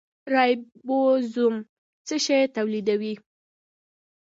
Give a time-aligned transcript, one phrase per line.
[0.33, 1.55] رایبوزوم
[2.07, 3.13] څه شی تولیدوي؟